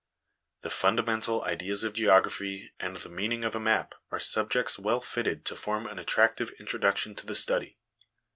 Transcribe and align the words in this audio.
The 0.63 0.71
fundamental 0.71 1.43
ideas 1.43 1.83
of 1.83 1.93
geography 1.93 2.71
and 2.79 2.95
the 2.97 3.07
meaning 3.07 3.43
of 3.43 3.53
a 3.53 3.59
map 3.59 3.93
are 4.09 4.19
subjects 4.19 4.79
well 4.79 4.99
fitted 4.99 5.45
to 5.45 5.55
form 5.55 5.85
an 5.85 5.99
attractive 5.99 6.49
introduction 6.59 7.13
to 7.13 7.25
the 7.27 7.35
study. 7.35 7.77